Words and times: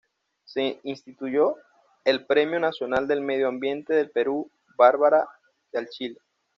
Se 0.45 0.79
instituyó 0.81 1.57
el 2.05 2.25
Premio 2.25 2.59
Nacional 2.59 3.07
del 3.07 3.21
Medio 3.21 3.47
Ambiente 3.47 3.93
del 3.93 4.09
Perú 4.09 4.49
Barbara 4.75 5.29
D’Achille. 5.71 6.17